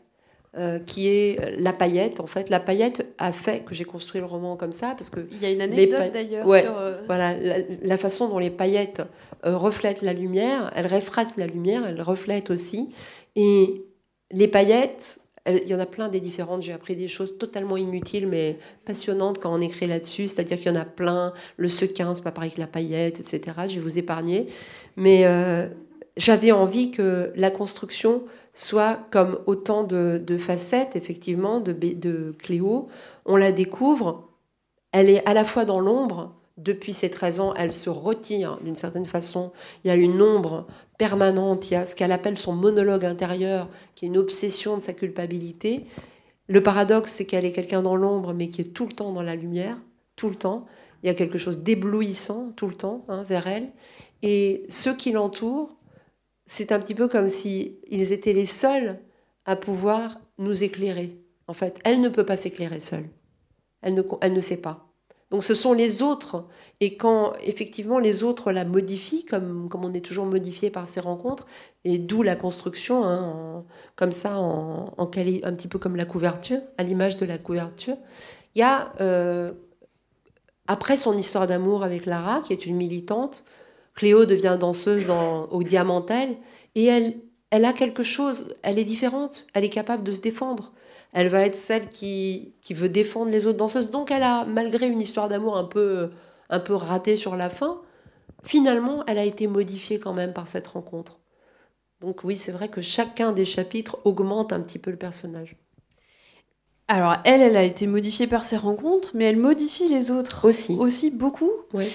[0.56, 2.20] euh, qui est la paillette.
[2.20, 5.20] En fait, la paillette a fait que j'ai construit le roman comme ça parce que
[5.30, 7.34] il y a une anecdote d'ailleurs sur euh, voilà
[7.82, 9.02] la, façon dont les paillettes
[9.44, 12.88] euh, reflètent la lumière, elles réfractent la lumière, elles reflètent aussi.
[13.36, 13.84] Et
[14.30, 16.62] les paillettes, il y en a plein des différentes.
[16.62, 18.56] J'ai appris des choses totalement inutiles mais
[18.86, 20.28] passionnantes quand on écrit là-dessus.
[20.28, 21.34] C'est-à-dire qu'il y en a plein.
[21.58, 23.54] Le sequin, c'est pas pareil que la paillette, etc.
[23.68, 24.48] Je vais vous épargner,
[24.96, 25.26] mais
[26.16, 28.22] j'avais envie que la construction
[28.58, 32.88] soit comme autant de, facettes, effectivement, de, Cléo.
[33.24, 34.28] On la découvre,
[34.90, 38.74] elle est à la fois dans l'ombre, depuis ses 13 ans, elle se retire d'une
[38.74, 39.52] certaine façon.
[39.84, 40.66] Il y a une ombre
[40.98, 44.82] permanente, il y a ce qu'elle appelle son monologue intérieur, qui est une obsession de
[44.82, 45.84] sa culpabilité.
[46.48, 49.22] Le paradoxe, c'est qu'elle est quelqu'un dans l'ombre, mais qui est tout le temps dans
[49.22, 49.78] la lumière,
[50.16, 50.66] tout le temps.
[51.04, 53.68] Il y a quelque chose d'éblouissant tout le temps hein, vers elle.
[54.22, 55.77] Et ceux qui l'entourent
[56.48, 58.98] c'est un petit peu comme si ils étaient les seuls
[59.44, 61.16] à pouvoir nous éclairer.
[61.46, 63.08] En fait, elle ne peut pas s'éclairer seule.
[63.82, 64.88] Elle ne, elle ne sait pas.
[65.30, 66.46] Donc ce sont les autres.
[66.80, 71.00] Et quand effectivement les autres la modifient, comme, comme on est toujours modifié par ces
[71.00, 71.46] rencontres,
[71.84, 76.60] et d'où la construction, hein, comme ça, en, en, un petit peu comme la couverture,
[76.78, 77.98] à l'image de la couverture,
[78.54, 79.52] il y a, euh,
[80.66, 83.44] après son histoire d'amour avec Lara, qui est une militante,
[83.98, 86.36] Cléo devient danseuse dans, au Diamantel
[86.76, 87.16] et elle,
[87.50, 90.72] elle a quelque chose, elle est différente, elle est capable de se défendre.
[91.12, 93.90] Elle va être celle qui, qui veut défendre les autres danseuses.
[93.90, 96.10] Donc elle a, malgré une histoire d'amour un peu,
[96.48, 97.80] un peu ratée sur la fin,
[98.44, 101.18] finalement, elle a été modifiée quand même par cette rencontre.
[102.00, 105.56] Donc oui, c'est vrai que chacun des chapitres augmente un petit peu le personnage.
[106.86, 110.76] Alors, elle, elle a été modifiée par ses rencontres, mais elle modifie les autres Aussi.
[110.78, 111.50] aussi beaucoup.
[111.74, 111.88] Ouais.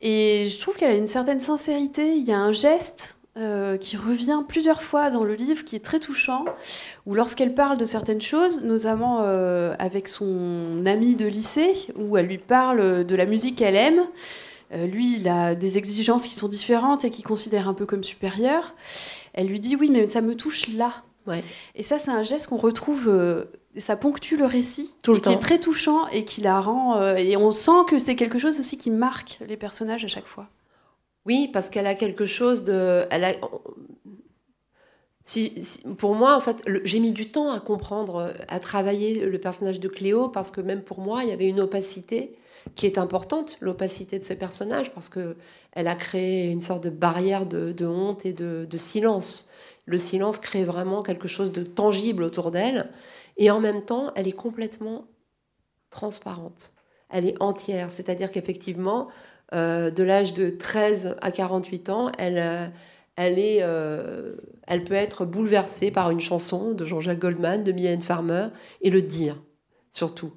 [0.00, 2.14] Et je trouve qu'elle a une certaine sincérité.
[2.14, 5.84] Il y a un geste euh, qui revient plusieurs fois dans le livre, qui est
[5.84, 6.44] très touchant,
[7.06, 12.26] où lorsqu'elle parle de certaines choses, notamment euh, avec son ami de lycée, où elle
[12.26, 14.06] lui parle de la musique qu'elle aime,
[14.72, 18.02] euh, lui, il a des exigences qui sont différentes et qu'il considère un peu comme
[18.02, 18.74] supérieures.
[19.34, 21.04] Elle lui dit oui, mais ça me touche là.
[21.28, 21.44] Ouais.
[21.76, 25.20] Et ça, c'est un geste qu'on retrouve, et ça ponctue le récit, Tout le et
[25.20, 26.96] qui est très touchant et qui la rend.
[27.00, 30.26] euh, et on sent que c'est quelque chose aussi qui marque les personnages à chaque
[30.26, 30.46] fois.
[31.26, 33.06] Oui, parce qu'elle a quelque chose de.
[33.10, 33.34] Elle a...
[35.24, 39.24] si- si- pour moi, en fait, j'ai mis du temps à comprendre, euh, à travailler
[39.26, 42.36] le personnage de Cléo, parce que même pour moi, il y avait une opacité
[42.74, 45.36] qui est importante, l'opacité de ce personnage, parce que
[45.72, 49.47] elle a créé une sorte de barrière de, de honte et de, de silence.
[49.88, 52.90] Le silence crée vraiment quelque chose de tangible autour d'elle,
[53.38, 55.06] et en même temps, elle est complètement
[55.88, 56.74] transparente.
[57.08, 59.08] Elle est entière, c'est-à-dire qu'effectivement,
[59.54, 62.68] euh, de l'âge de 13 à 48 ans, elle, euh,
[63.16, 68.02] elle, est, euh, elle peut être bouleversée par une chanson de Jean-Jacques Goldman, de Mylène
[68.02, 68.48] Farmer,
[68.82, 69.42] et le dire,
[69.90, 70.34] surtout.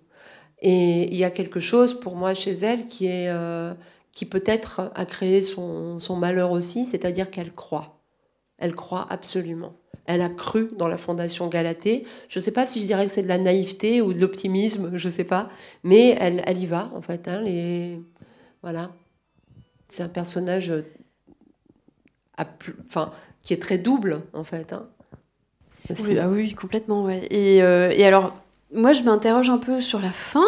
[0.62, 3.10] Et il y a quelque chose pour moi chez elle qui,
[4.14, 8.01] qui peut-être a créé son malheur aussi, c'est-à-dire qu'elle croit.
[8.62, 9.74] Elle croit absolument.
[10.06, 12.06] Elle a cru dans la fondation Galatée.
[12.30, 14.92] Je ne sais pas si je dirais que c'est de la naïveté ou de l'optimisme,
[14.96, 15.50] je ne sais pas.
[15.84, 17.28] Mais elle, elle y va, en fait.
[17.28, 18.00] hein, les...
[18.62, 18.92] Voilà.
[19.90, 20.84] C'est un personnage euh,
[22.88, 23.12] enfin,
[23.44, 24.74] qui est très double, en fait.
[24.74, 24.88] hein.
[25.90, 27.10] Oui, ah oui, complètement.
[27.10, 28.36] Et, euh, et alors,
[28.74, 30.46] moi, je m'interroge un peu sur la fin,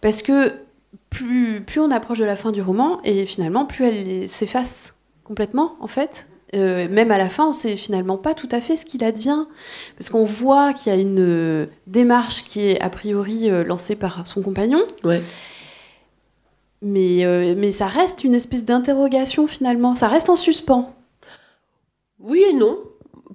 [0.00, 0.52] parce que
[1.10, 5.76] plus, plus on approche de la fin du roman, et finalement, plus elle s'efface complètement,
[5.80, 6.28] en fait.
[6.54, 9.02] Euh, même à la fin, on ne sait finalement pas tout à fait ce qu'il
[9.04, 9.46] advient,
[9.96, 13.96] parce qu'on voit qu'il y a une euh, démarche qui est a priori euh, lancée
[13.96, 15.22] par son compagnon, Ouais.
[16.82, 20.94] mais, euh, mais ça reste une espèce d'interrogation finalement, ça reste en suspens.
[22.18, 22.78] Oui et non.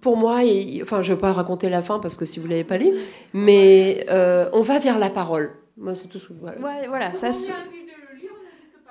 [0.01, 2.45] Pour moi, et- enfin, je ne vais pas raconter la fin parce que si vous
[2.45, 2.91] ne l'avez pas lu,
[3.34, 5.51] mais euh, on va vers la parole.
[5.75, 6.19] Moi, c'est tout.
[6.19, 6.60] ce que- voilà.
[6.62, 7.32] Ouais, voilà, ça,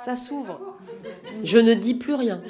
[0.05, 0.77] ça s'ouvre.
[1.43, 2.41] Je ne dis plus rien.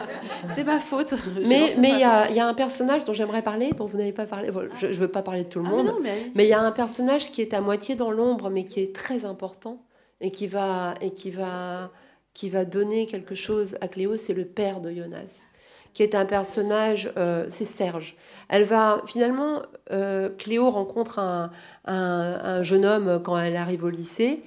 [0.46, 1.14] C'est ma faute.
[1.46, 4.26] Mais il y a, y a un personnage dont j'aimerais parler, dont vous n'avez pas
[4.26, 4.50] parlé.
[4.50, 5.94] Bon, je ne veux pas parler de tout le Ah, monde.
[6.34, 8.94] mais il y a un personnage qui est à moitié dans l'ombre, mais qui est
[8.94, 9.82] très important
[10.20, 11.90] et qui va, et qui va,
[12.34, 15.48] qui va donner quelque chose à Cléo, c'est le père de Jonas,
[15.94, 18.16] qui est un personnage, euh, c'est Serge.
[18.48, 21.50] Elle va, finalement, euh, Cléo rencontre un,
[21.86, 24.42] un- un jeune homme quand elle arrive au lycée.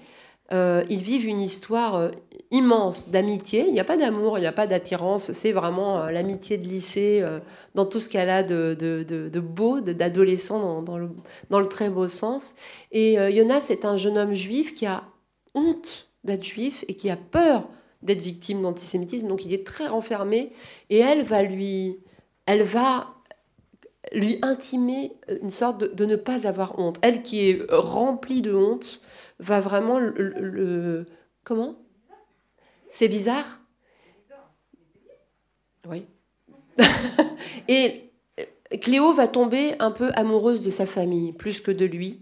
[0.52, 2.10] Euh, ils vivent une histoire euh,
[2.52, 3.66] immense d'amitié.
[3.68, 5.32] Il n'y a pas d'amour, il n'y a pas d'attirance.
[5.32, 7.24] C'est vraiment euh, l'amitié de lycée
[7.76, 11.10] dans tout ce qu'elle a de, de, de- de beau, d'adolescent dans, dans le,
[11.50, 12.56] dans le très beau sens.
[12.92, 15.04] Et Jonas est un jeune homme juif qui a
[15.54, 17.68] honte d'être juif et qui a peur
[18.02, 19.28] d'être victime d'antisémitisme.
[19.28, 20.52] Donc il est très renfermé
[20.90, 22.00] et elle va lui,
[22.46, 23.08] elle va
[24.12, 26.98] lui intimer une sorte de, de ne pas avoir honte.
[27.02, 29.02] Elle qui est remplie de honte
[29.40, 31.06] va vraiment le,
[31.44, 31.76] comment?
[32.92, 33.60] C'est bizarre?
[35.88, 36.06] Oui.
[37.68, 38.44] et euh,
[38.82, 42.20] Cléo va tomber un peu amoureuse de sa famille plus que de lui.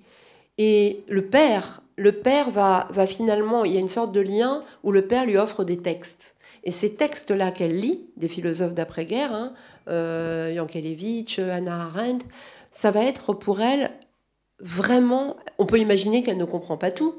[0.58, 4.63] Et le père, le père va, va finalement, il y a une sorte de lien
[4.84, 6.36] où le père lui offre des textes.
[6.67, 9.53] Et ces textes-là qu'elle lit, des philosophes d'après-guerre, hein,
[9.88, 10.53] euh,
[11.39, 12.25] Hannah Arendt,
[12.71, 13.89] ça va être pour elle
[14.60, 17.15] vraiment, on peut imaginer qu'elle ne comprend pas tout,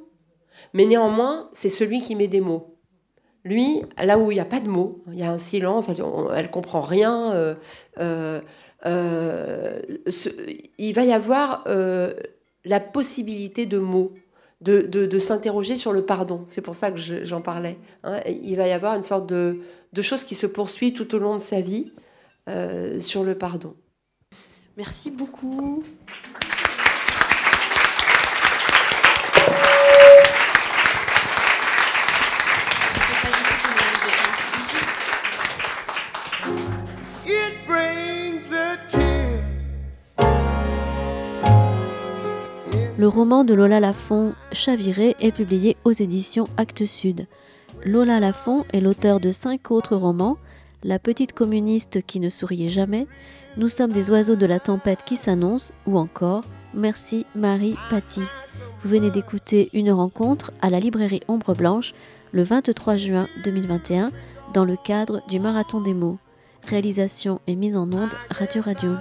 [0.75, 2.77] mais néanmoins, c'est celui qui met des mots.
[3.43, 5.97] Lui, là où il n'y a pas de mots, il y a un silence, elle
[5.97, 7.55] ne comprend rien, euh,
[8.01, 8.43] euh,
[8.85, 9.81] euh,
[10.77, 11.65] il va y avoir
[12.67, 14.13] la possibilité de mots,
[14.61, 16.45] de, de- s'interroger sur le pardon.
[16.47, 17.79] C'est pour ça que je- j'en parlais.
[18.05, 18.21] hein.
[18.27, 19.61] Il va y avoir une sorte de,
[19.93, 21.93] de chose qui se poursuit tout au long de sa vie
[22.49, 23.75] euh, sur le pardon.
[24.77, 25.83] Merci beaucoup.
[43.09, 47.27] Le roman de Lola Lafont, Chaviré, est publié aux éditions Actes Sud.
[47.87, 50.37] Lola Lafont est l'auteur de cinq autres romans
[50.85, 53.07] La petite communiste qui ne souriait jamais,
[53.57, 56.45] Nous sommes des oiseaux de la tempête qui s'annonce ou encore
[56.75, 58.21] Merci Marie Paty.
[58.81, 61.95] Vous venez d'écouter une rencontre à la librairie Ombre Blanche
[62.33, 64.11] le 23 juin 2021
[64.53, 66.19] dans le cadre du Marathon des mots.
[66.65, 68.97] Réalisation et mise en onde Radio Radio.